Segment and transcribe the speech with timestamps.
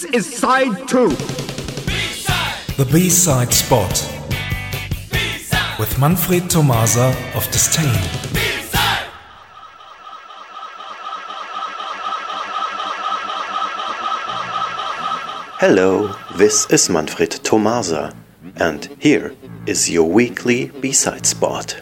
[0.00, 1.10] This is side two.
[2.78, 3.92] The B-side spot
[5.78, 7.84] with Manfred Tomasa of Disdain.
[15.58, 18.16] Hello, this is Manfred Tomasa,
[18.56, 19.34] and here
[19.66, 21.74] is your weekly B-side spot.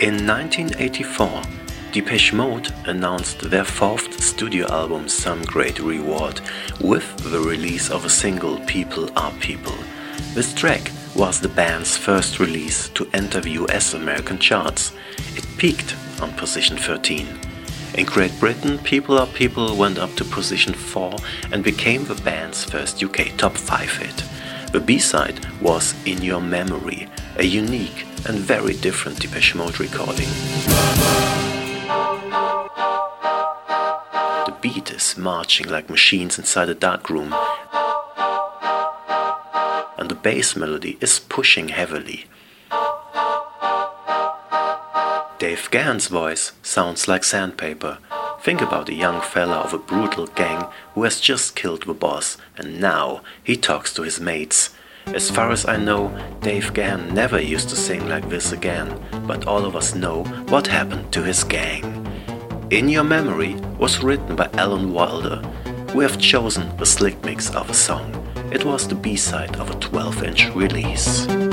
[0.00, 1.42] In 1984,
[1.96, 6.42] Depeche Mode announced their fourth studio album Some Great Reward
[6.78, 9.72] with the release of a single People Are People.
[10.34, 14.92] This track was the band's first release to enter the US American charts.
[15.36, 17.26] It peaked on position 13.
[17.94, 21.16] In Great Britain, People Are People went up to position 4
[21.50, 24.22] and became the band's first UK top 5 hit.
[24.70, 30.28] The B-side was In Your Memory, a unique and very different Depeche Mode recording.
[34.78, 37.34] Is marching like machines inside a dark room,
[39.98, 42.26] and the bass melody is pushing heavily.
[45.38, 47.98] Dave Gahan's voice sounds like sandpaper.
[48.40, 52.36] Think about a young fella of a brutal gang who has just killed the boss
[52.56, 54.70] and now he talks to his mates.
[55.06, 59.46] As far as I know, Dave Gahan never used to sing like this again, but
[59.46, 61.95] all of us know what happened to his gang.
[62.70, 65.40] In Your Memory was written by Alan Wilder.
[65.94, 68.12] We have chosen the Slik Mix of a song.
[68.50, 71.45] It was the B-side of a 12-inch release.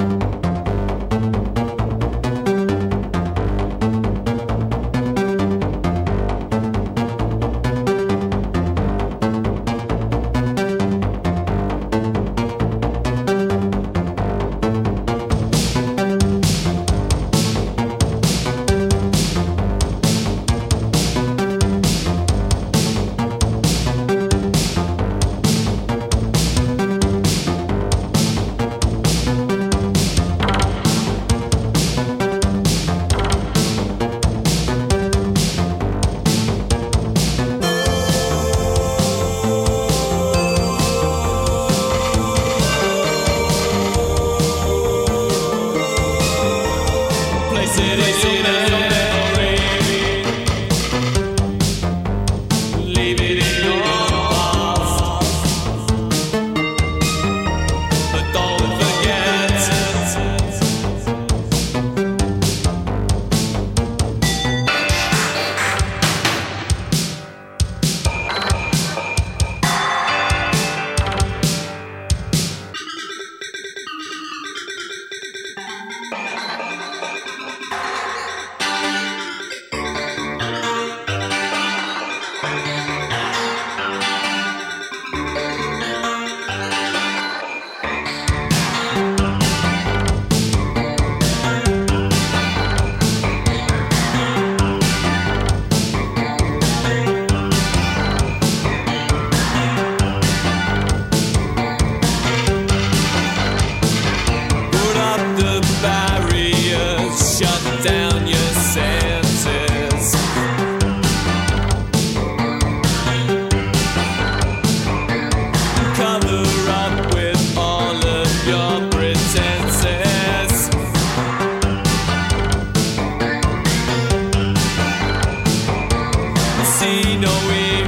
[126.74, 127.83] see no way